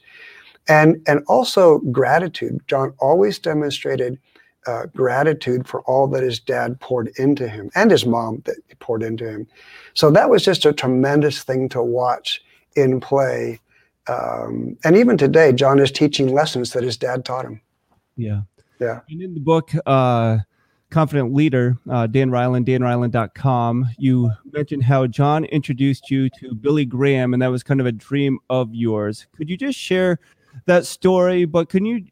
[0.69, 2.61] And, and also gratitude.
[2.67, 4.19] John always demonstrated
[4.67, 9.03] uh, gratitude for all that his dad poured into him and his mom that poured
[9.03, 9.47] into him.
[9.95, 12.43] So that was just a tremendous thing to watch
[12.77, 13.61] in play.
[14.09, 17.61] Um, and even today, John is teaching lessons that his dad taught him.
[18.17, 18.43] Yeah.
[18.81, 19.01] Yeah.
[19.09, 20.39] And in the book, uh,
[20.91, 27.35] Confident Leader, uh, Dan Reiland, danreiland.com, you mentioned how John introduced you to Billy Graham,
[27.35, 29.27] and that was kind of a dream of yours.
[29.37, 30.19] Could you just share
[30.65, 31.45] that story?
[31.45, 32.07] But can you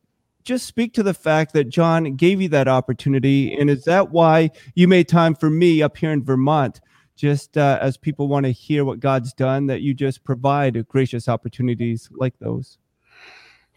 [0.46, 3.54] just speak to the fact that John gave you that opportunity.
[3.59, 6.80] And is that why you made time for me up here in Vermont
[7.16, 11.28] just uh, as people want to hear what God's done, that you just provide gracious
[11.28, 12.78] opportunities like those?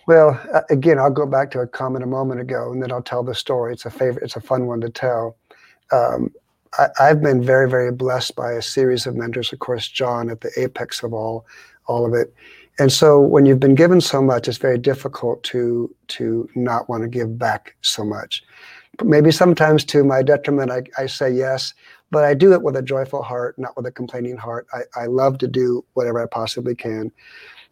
[0.07, 3.23] Well, again, I'll go back to a comment a moment ago, and then I'll tell
[3.23, 3.73] the story.
[3.73, 4.23] It's a favorite.
[4.23, 5.37] It's a fun one to tell.
[5.91, 6.33] Um,
[6.77, 9.53] I, have been very, very blessed by a series of mentors.
[9.53, 11.45] Of course, John at the apex of all,
[11.87, 12.33] all of it.
[12.79, 17.03] And so, when you've been given so much, it's very difficult to to not want
[17.03, 18.41] to give back so much.
[18.97, 21.73] But Maybe sometimes to my detriment, I, I say yes,
[22.11, 24.67] but I do it with a joyful heart, not with a complaining heart.
[24.73, 27.11] I, I love to do whatever I possibly can.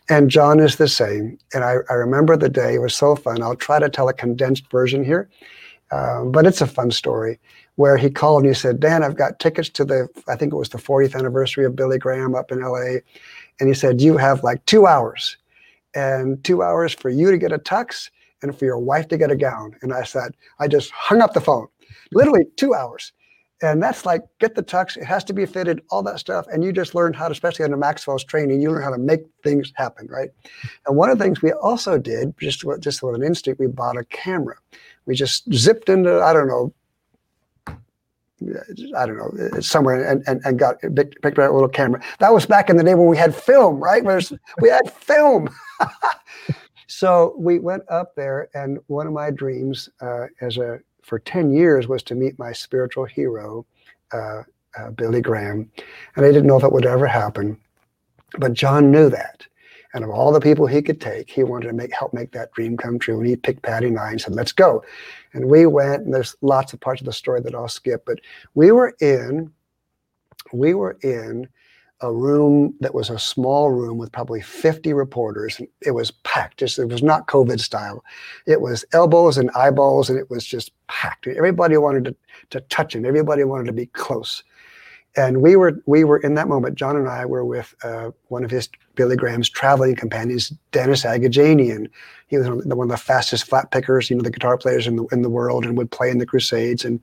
[0.10, 1.38] And John is the same.
[1.54, 3.42] And I, I remember the day, it was so fun.
[3.42, 5.30] I'll try to tell a condensed version here,
[5.92, 7.40] um, but it's a fun story
[7.76, 10.58] where he called and he said, Dan, I've got tickets to the, I think it
[10.58, 13.00] was the 40th anniversary of Billy Graham up in LA.
[13.60, 15.38] And he said, You have like two hours
[15.96, 18.10] and two hours for you to get a tux
[18.42, 19.76] and for your wife to get a gown.
[19.82, 21.68] And I said, I just hung up the phone,
[22.12, 23.14] literally two hours.
[23.64, 24.98] And that's like get the tux.
[24.98, 26.46] It has to be fitted, all that stuff.
[26.52, 29.22] And you just learn how to, especially under Maxwell's training, you learn how to make
[29.44, 30.30] things happen, right?
[30.86, 33.98] And one of the things we also did, just just with an instinct, we bought
[33.98, 34.58] a camera.
[35.08, 36.72] We just zipped into, I don't know,
[38.96, 42.02] I don't know, somewhere and, and, and got picked up a little camera.
[42.20, 44.04] That was back in the day when we had film, right?
[44.04, 45.50] Where's, we had film.
[46.88, 51.52] so we went up there, and one of my dreams uh, as a for 10
[51.52, 53.66] years was to meet my spiritual hero,
[54.12, 54.44] uh,
[54.78, 55.72] uh, Billy Graham.
[56.16, 57.58] And I didn't know if it would ever happen.
[58.38, 59.48] But John knew that.
[59.94, 62.52] And of all the people he could take, he wanted to make help make that
[62.54, 63.20] dream come true.
[63.20, 64.84] And he picked Patty and I and said, let's go.
[65.34, 68.20] And we went, and there's lots of parts of the story that I'll skip, but
[68.54, 69.52] we were in,
[70.54, 71.48] we were in
[72.02, 75.58] a room that was a small room with probably 50 reporters.
[75.58, 76.58] And it was packed.
[76.58, 78.04] Just, it was not COVID style.
[78.46, 81.28] It was elbows and eyeballs, and it was just packed.
[81.28, 82.16] Everybody wanted to,
[82.52, 83.06] to touch him.
[83.06, 84.44] Everybody wanted to be close.
[85.16, 86.76] And we were we were in that moment.
[86.76, 91.90] John and I were with uh, one of his Billy Graham's traveling companions, Dennis Agajanian.
[92.28, 95.06] He was one of the fastest flat pickers, you know, the guitar players in the
[95.14, 96.84] in the world, and would play in the Crusades.
[96.84, 97.00] And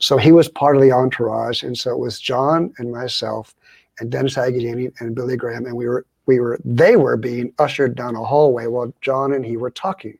[0.00, 1.62] so he was part of the entourage.
[1.62, 3.54] And so it was John and myself
[4.00, 7.94] and Dennis Agajanian and Billy Graham, and we were we were they were being ushered
[7.94, 10.18] down a hallway while John and he were talking.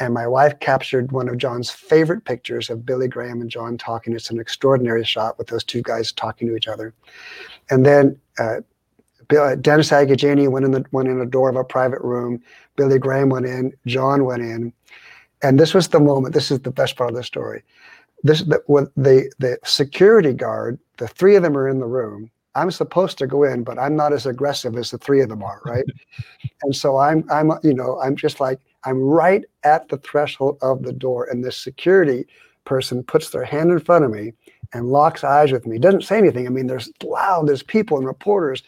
[0.00, 4.14] And my wife captured one of John's favorite pictures of Billy Graham and John talking.
[4.14, 6.94] It's an extraordinary shot with those two guys talking to each other.
[7.70, 8.60] And then uh,
[9.28, 12.42] Dennis Agajanian went in the went in the door of a private room.
[12.76, 13.72] Billy Graham went in.
[13.86, 14.72] John went in.
[15.42, 16.34] And this was the moment.
[16.34, 17.62] This is the best part of the story.
[18.22, 18.62] This the,
[18.96, 20.78] the the security guard.
[20.96, 23.94] The three of them are in the room I'm supposed to go in, but I'm
[23.94, 25.84] not as aggressive as the three of them are, right?
[26.62, 30.82] and so I'm, I'm, you know, I'm just like I'm right at the threshold of
[30.82, 32.26] the door, and this security
[32.64, 34.32] person puts their hand in front of me
[34.72, 35.78] and locks eyes with me.
[35.78, 36.46] Doesn't say anything.
[36.46, 38.62] I mean, there's loud, there's people and reporters,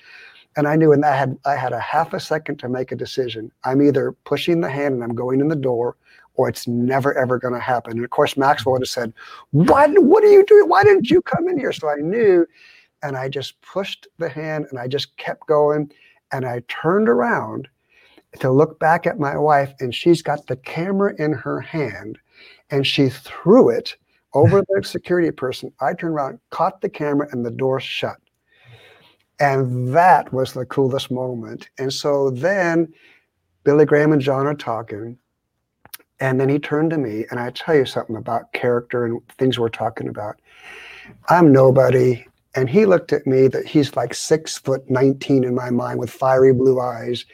[0.56, 2.96] and I knew, and I had, I had a half a second to make a
[2.96, 3.52] decision.
[3.64, 5.96] I'm either pushing the hand and I'm going in the door,
[6.34, 7.92] or it's never ever going to happen.
[7.92, 9.12] And of course, Maxwell would have said,
[9.52, 9.90] "What?
[10.02, 10.68] What are you doing?
[10.68, 12.46] Why didn't you come in here?" So I knew
[13.02, 15.90] and I just pushed the hand and I just kept going.
[16.32, 17.68] And I turned around
[18.38, 22.18] to look back at my wife, and she's got the camera in her hand
[22.70, 23.96] and she threw it
[24.34, 25.72] over the security person.
[25.80, 28.18] I turned around, caught the camera, and the door shut.
[29.40, 31.70] And that was the coolest moment.
[31.78, 32.92] And so then
[33.64, 35.18] Billy Graham and John are talking.
[36.20, 39.58] And then he turned to me, and I tell you something about character and things
[39.58, 40.36] we're talking about.
[41.30, 42.26] I'm nobody.
[42.54, 46.10] And he looked at me that he's like six foot 19 in my mind with
[46.10, 47.24] fiery blue eyes.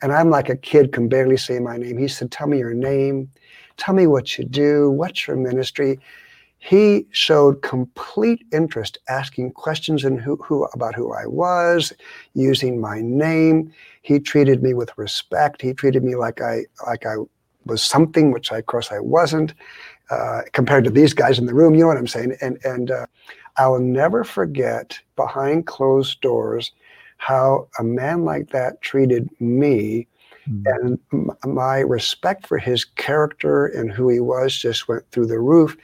[0.00, 1.98] And I'm like a kid, can barely say my name.
[1.98, 3.30] He said, Tell me your name.
[3.76, 4.90] Tell me what you do.
[4.90, 5.98] What's your ministry?
[6.66, 11.92] He showed complete interest asking questions in who, who about who I was,
[12.34, 13.72] using my name.
[14.02, 15.62] He treated me with respect.
[15.62, 17.18] He treated me like I like I
[17.66, 19.54] was something, which I, of course I wasn't,
[20.10, 21.74] uh, compared to these guys in the room.
[21.74, 22.36] You know what I'm saying?
[22.40, 23.06] And and uh,
[23.56, 26.72] I will never forget behind closed doors
[27.18, 30.08] how a man like that treated me.
[30.50, 30.66] Mm-hmm.
[30.66, 35.38] And m- my respect for his character and who he was just went through the
[35.38, 35.76] roof.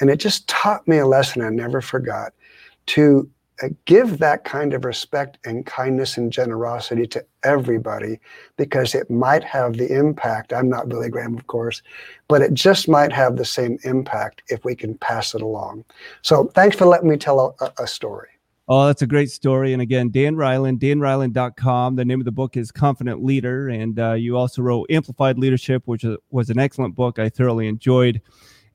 [0.00, 2.32] And it just taught me a lesson I never forgot
[2.86, 3.28] to
[3.62, 8.20] uh, give that kind of respect and kindness and generosity to everybody
[8.58, 10.52] because it might have the impact.
[10.52, 11.82] I'm not Billy Graham, of course,
[12.28, 15.84] but it just might have the same impact if we can pass it along.
[16.20, 18.28] So thanks for letting me tell a, a story.
[18.68, 19.72] Oh, that's a great story.
[19.72, 21.94] And again, Dan Reiland, danreiland.com.
[21.94, 23.68] The name of the book is Confident Leader.
[23.68, 28.20] And uh, you also wrote Amplified Leadership, which was an excellent book I thoroughly enjoyed.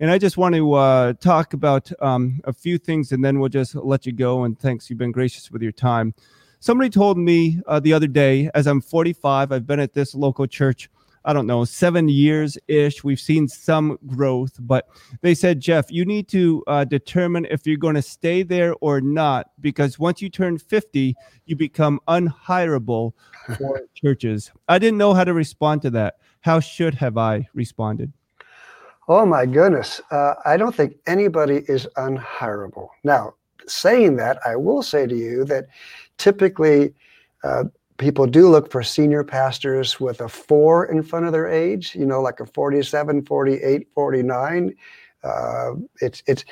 [0.02, 3.50] And I just want to uh, talk about um, a few things and then we'll
[3.50, 4.46] just let you go.
[4.46, 6.16] And thanks, you've been gracious with your time.
[6.60, 10.48] Somebody told me uh, the other day, as I'm 45, I've been at this local
[10.48, 10.90] church
[11.24, 13.04] I don't know, seven years ish.
[13.04, 14.88] We've seen some growth, but
[15.22, 19.02] they said, Jeff, you need to uh, determine if you're going to stay there or
[19.02, 23.14] not, because once you turn 50, you become unhireable
[23.56, 24.52] for churches.
[24.68, 26.16] I didn't know how to respond to that.
[26.40, 28.12] How should have I responded?
[29.08, 30.00] Oh my goodness.
[30.12, 32.90] Uh, I don't think anybody is unhireable.
[33.04, 33.34] Now,
[33.68, 35.68] saying that, I will say to you that
[36.18, 36.94] typically
[37.44, 37.66] uh,
[37.98, 42.06] people do look for senior pastors with a four in front of their age, you
[42.06, 44.76] know, like a 47, 48, 49.
[45.24, 45.72] Uh,
[46.02, 46.44] it's it's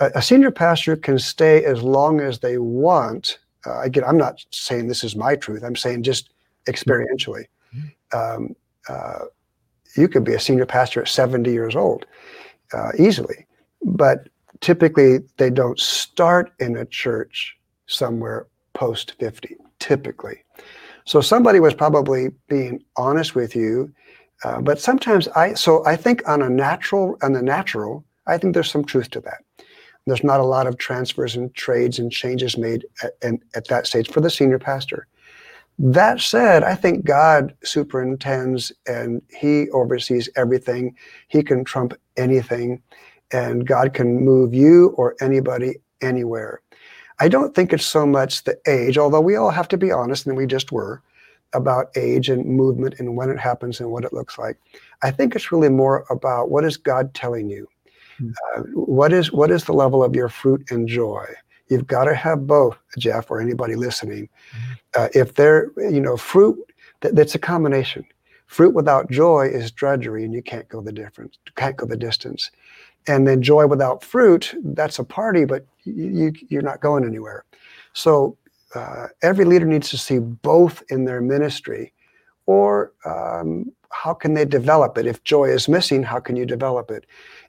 [0.00, 3.38] a, a, senior pastor can stay as long as they want.
[3.66, 5.62] Uh, again, I'm not saying this is my truth.
[5.64, 6.30] I'm saying just
[6.66, 7.46] experientially.
[8.12, 8.54] Um,
[8.86, 9.26] uh,
[9.98, 12.06] you could be a senior pastor at 70 years old
[12.72, 13.46] uh, easily,
[13.82, 14.28] but
[14.60, 20.42] typically they don't start in a church somewhere post 50, typically.
[21.04, 23.92] So somebody was probably being honest with you.
[24.44, 28.54] Uh, but sometimes I, so I think on a natural, on the natural, I think
[28.54, 29.38] there's some truth to that.
[30.06, 34.08] There's not a lot of transfers and trades and changes made at, at that stage
[34.10, 35.06] for the senior pastor.
[35.78, 40.96] That said, I think God superintends and he oversees everything.
[41.28, 42.82] He can trump anything
[43.30, 46.60] and God can move you or anybody anywhere.
[47.20, 50.26] I don't think it's so much the age, although we all have to be honest,
[50.26, 51.02] and we just were,
[51.52, 54.58] about age and movement and when it happens and what it looks like.
[55.02, 57.66] I think it's really more about what is God telling you?
[58.20, 58.32] Mm.
[58.56, 61.26] Uh, what is what is the level of your fruit and joy?
[61.68, 64.28] You've got to have both, Jeff, or anybody listening.
[64.52, 64.78] Mm.
[64.94, 66.58] Uh, if they're, you know, fruit,
[67.00, 68.04] that, that's a combination.
[68.46, 72.50] Fruit without joy is drudgery, and you can't go the difference, can't go the distance
[73.08, 77.44] and then joy without fruit that's a party but you, you're not going anywhere
[77.94, 78.36] so
[78.74, 81.92] uh, every leader needs to see both in their ministry
[82.48, 85.06] or um, how can they develop it?
[85.06, 87.04] If joy is missing how can you develop it?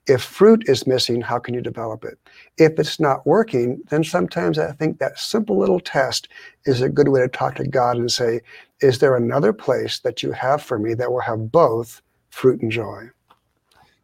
[0.08, 2.18] If fruit is missing how can you develop it?
[2.58, 6.28] If it's not working then sometimes i think that simple little test
[6.66, 8.42] is a good way to talk to god and say
[8.82, 12.72] is there another place that you have for me that will have both fruit and
[12.72, 13.10] joy?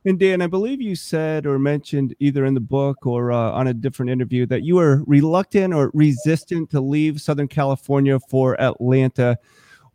[0.07, 3.67] And Dan, I believe you said or mentioned either in the book or uh, on
[3.67, 9.37] a different interview that you were reluctant or resistant to leave Southern California for Atlanta.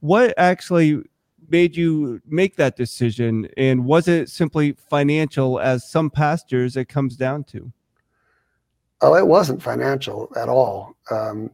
[0.01, 1.03] What actually
[1.48, 3.48] made you make that decision?
[3.57, 7.72] And was it simply financial, as some pastors it comes down to?
[9.03, 10.94] Oh, it wasn't financial at all.
[11.11, 11.51] Um,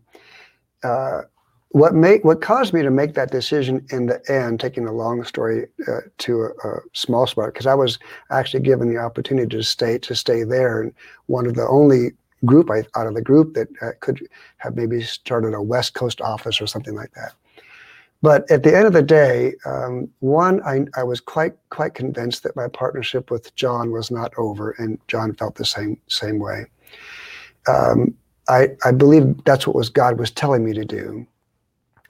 [0.82, 1.22] uh,
[1.70, 5.22] what made what caused me to make that decision in the end, taking a long
[5.24, 7.98] story uh, to a, a, small spot, because I was
[8.30, 10.92] actually given the opportunity to stay to stay there, and
[11.26, 12.12] one of the only
[12.44, 14.26] group I, out of the group that uh, could
[14.58, 17.34] have maybe started a West Coast office or something like that.
[18.22, 22.42] But at the end of the day, um, one, I, I was quite quite convinced
[22.42, 26.66] that my partnership with John was not over, and John felt the same same way.
[27.68, 28.14] Um,
[28.48, 31.26] I I believe that's what was God was telling me to do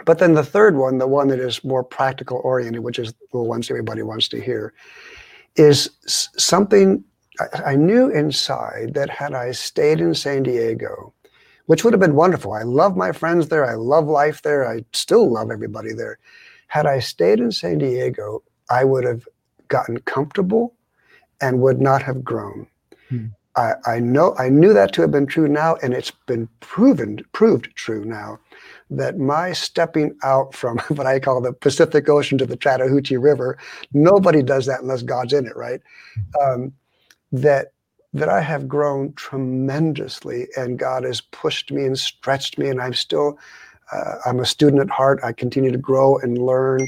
[0.07, 3.39] but then the third one, the one that is more practical oriented, which is the
[3.39, 4.75] ones everybody wants to hear,
[5.57, 7.03] is something
[7.41, 11.13] I, I knew inside that had I stayed in San Diego,
[11.67, 12.53] which would have been wonderful.
[12.53, 13.65] I love my friends there.
[13.65, 14.67] I love life there.
[14.67, 16.19] I still love everybody there.
[16.69, 19.29] Had I stayed in San Diego, I would have
[19.69, 20.75] gotten comfortable
[21.41, 22.67] and would not have grown.
[23.09, 23.27] Hmm.
[23.57, 27.21] I, I know I knew that to have been true now, and it's been proven
[27.33, 28.39] proved true now
[28.91, 33.59] that my stepping out from what I call the Pacific Ocean to the Chattahoochee River,
[33.93, 35.81] nobody does that unless God's in it, right?
[36.41, 36.73] Um,
[37.33, 37.73] that
[38.17, 42.95] that I have grown tremendously, and God has pushed me and stretched me, and I'm
[42.95, 43.39] still
[43.93, 45.21] uh, I'm a student at heart.
[45.23, 46.81] I continue to grow and learn.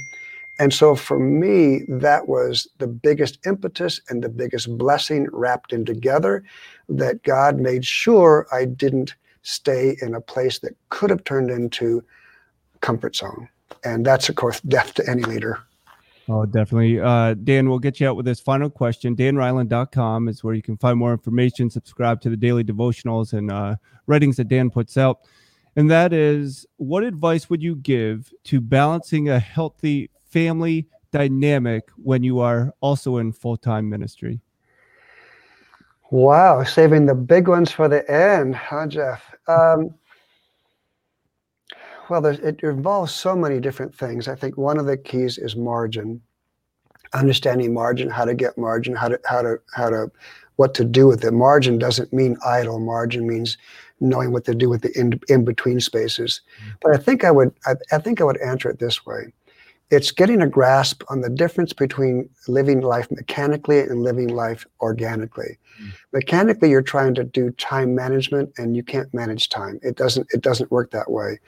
[0.59, 5.85] And so for me, that was the biggest impetus and the biggest blessing wrapped in
[5.85, 6.43] together
[6.89, 12.03] that God made sure I didn't stay in a place that could have turned into
[12.81, 13.49] comfort zone.
[13.85, 15.61] And that's, of course, death to any leader.
[16.31, 17.01] Oh, definitely.
[17.01, 19.17] Uh, Dan, we'll get you out with this final question.
[19.17, 23.77] danreiland.com is where you can find more information, subscribe to the daily devotionals and uh,
[24.07, 25.21] writings that Dan puts out.
[25.77, 32.23] And that is what advice would you give to balancing a healthy family dynamic when
[32.23, 34.41] you are also in full time ministry?
[36.11, 39.35] Wow, saving the big ones for the end, huh, Jeff?
[39.47, 39.95] Um,
[42.09, 44.29] well, it involves so many different things.
[44.29, 46.21] I think one of the keys is margin.
[47.15, 50.11] understanding margin, how to get margin, how to how to how to
[50.57, 51.33] what to do with it.
[51.33, 52.81] Margin doesn't mean idle.
[52.81, 53.57] Margin means
[54.01, 56.41] knowing what to do with the in, in between spaces.
[56.61, 56.71] Mm-hmm.
[56.83, 59.33] But I think I would I, I think I would answer it this way.
[59.91, 65.57] It's getting a grasp on the difference between living life mechanically and living life organically.
[65.83, 65.93] Mm.
[66.13, 69.81] Mechanically, you're trying to do time management and you can't manage time.
[69.83, 71.39] It doesn't it doesn't work that way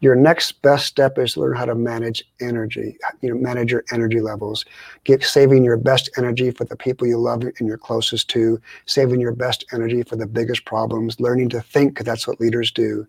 [0.00, 4.20] your next best step is learn how to manage energy you know manage your energy
[4.20, 4.64] levels.
[5.04, 8.60] Get saving your best energy for the people you love and you're closest to.
[8.86, 11.20] Saving your best energy for the biggest problems.
[11.20, 13.06] Learning to think because that's what leaders do.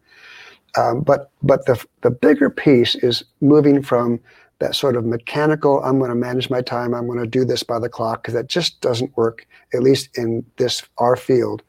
[0.77, 4.19] Um, but but the the bigger piece is moving from
[4.59, 7.63] that sort of mechanical i'm going to manage my time i'm going to do this
[7.63, 11.63] by the clock because that just doesn't work at least in this our field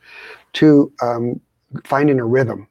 [0.53, 1.41] to um,
[1.85, 2.69] finding a rhythm.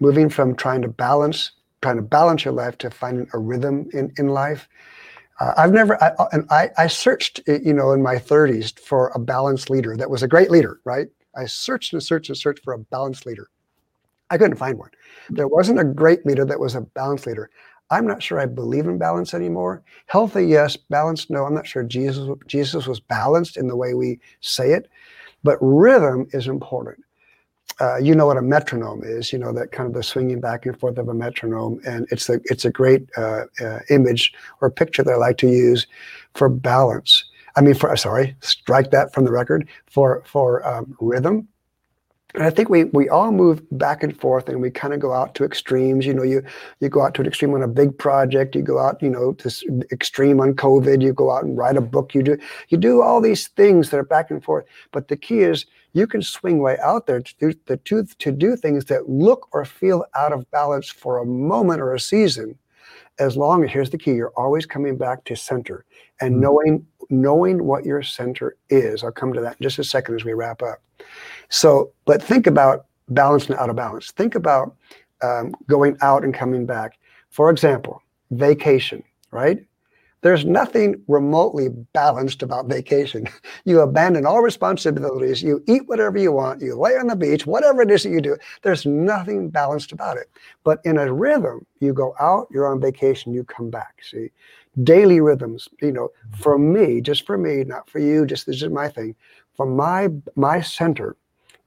[0.00, 1.52] Moving from trying to balance
[1.82, 4.68] trying to balance your life to finding a rhythm in, in life.
[5.40, 9.18] Uh, I've never, I, and I, I searched, you know, in my 30s for a
[9.18, 11.08] balanced leader that was a great leader, right?
[11.36, 13.48] I searched and searched and searched for a balanced leader.
[14.30, 14.90] I couldn't find one.
[15.28, 17.50] There wasn't a great leader that was a balanced leader.
[17.90, 19.82] I'm not sure I believe in balance anymore.
[20.06, 20.76] Healthy, yes.
[20.76, 21.44] Balanced, no.
[21.44, 24.88] I'm not sure Jesus Jesus was balanced in the way we say it,
[25.42, 27.04] but rhythm is important
[27.82, 30.64] uh, you know what a metronome is, you know, that kind of the swinging back
[30.64, 31.80] and forth of a metronome.
[31.84, 35.48] And it's a, it's a great uh, uh, image or picture that I like to
[35.48, 35.86] use
[36.34, 37.24] for balance.
[37.56, 41.48] I mean, for, sorry, strike that from the record for, for um, rhythm.
[42.34, 45.12] And I think we we all move back and forth, and we kind of go
[45.12, 46.06] out to extremes.
[46.06, 46.42] You know, you
[46.80, 48.56] you go out to an extreme on a big project.
[48.56, 49.50] You go out, you know, to
[49.92, 51.02] extreme on COVID.
[51.02, 52.14] You go out and write a book.
[52.14, 52.38] You do
[52.70, 54.64] you do all these things that are back and forth.
[54.92, 58.32] But the key is you can swing way out there to do the to, to
[58.32, 62.58] do things that look or feel out of balance for a moment or a season.
[63.18, 65.84] As long as here's the key, you're always coming back to center
[66.20, 66.42] and mm-hmm.
[66.42, 69.04] knowing knowing what your center is.
[69.04, 70.78] I'll come to that in just a second as we wrap up.
[71.50, 74.12] So, but think about balance and out of balance.
[74.12, 74.74] Think about
[75.22, 76.98] um, going out and coming back.
[77.28, 79.64] For example, vacation, right?
[80.22, 83.28] There's nothing remotely balanced about vacation.
[83.64, 85.42] You abandon all responsibilities.
[85.42, 86.62] You eat whatever you want.
[86.62, 88.36] You lay on the beach, whatever it is that you do.
[88.62, 90.28] There's nothing balanced about it.
[90.64, 93.96] But in a rhythm, you go out, you're on vacation, you come back.
[94.02, 94.30] See,
[94.82, 95.68] daily rhythms.
[95.80, 98.26] You know, for me, just for me, not for you.
[98.26, 99.14] Just this is my thing.
[99.56, 101.16] For my my center,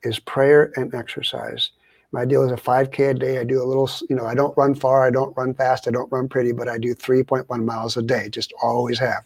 [0.03, 1.71] is prayer and exercise.
[2.15, 3.39] My deal is a 5K a day.
[3.39, 5.91] I do a little, you know, I don't run far, I don't run fast, I
[5.91, 9.25] don't run pretty, but I do 3.1 miles a day, just always have.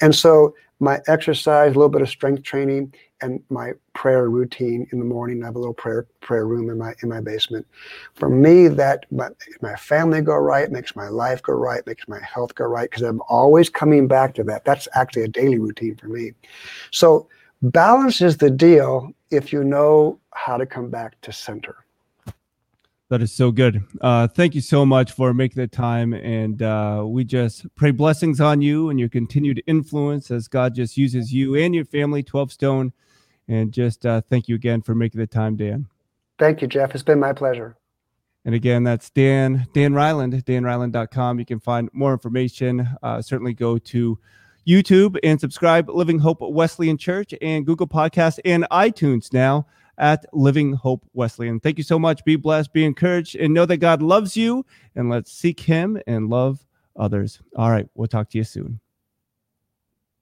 [0.00, 5.00] And so my exercise, a little bit of strength training, and my prayer routine in
[5.00, 5.42] the morning.
[5.42, 7.66] I have a little prayer prayer room in my in my basement.
[8.14, 9.28] For me, that my,
[9.60, 13.02] my family go right, makes my life go right, makes my health go right, because
[13.02, 14.64] I'm always coming back to that.
[14.64, 16.34] That's actually a daily routine for me.
[16.92, 17.28] So
[17.62, 21.81] balance is the deal if you know how to come back to center.
[23.12, 23.84] That is so good.
[24.00, 26.14] Uh, thank you so much for making the time.
[26.14, 30.96] And uh, we just pray blessings on you and your continued influence as God just
[30.96, 32.90] uses you and your family, 12Stone.
[33.48, 35.88] And just uh, thank you again for making the time, Dan.
[36.38, 36.94] Thank you, Jeff.
[36.94, 37.76] It's been my pleasure.
[38.46, 41.38] And again, that's Dan, Dan Reiland, danreiland.com.
[41.38, 42.88] You can find more information.
[43.02, 44.18] Uh, certainly go to
[44.66, 49.66] YouTube and subscribe Living Hope Wesleyan Church and Google Podcast and iTunes now
[49.98, 51.60] at Living Hope Wesleyan.
[51.60, 52.24] Thank you so much.
[52.24, 54.66] Be blessed, be encouraged, and know that God loves you.
[54.94, 56.66] And let's seek Him and love
[56.96, 57.40] others.
[57.56, 58.81] All right, we'll talk to you soon.